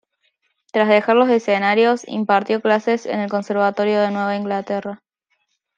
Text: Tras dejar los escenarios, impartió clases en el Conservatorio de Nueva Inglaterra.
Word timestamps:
Tras 0.71 0.87
dejar 0.89 1.15
los 1.15 1.29
escenarios, 1.29 2.07
impartió 2.07 2.59
clases 2.59 3.05
en 3.05 3.19
el 3.19 3.29
Conservatorio 3.29 4.01
de 4.01 4.09
Nueva 4.09 4.35
Inglaterra. 4.35 5.03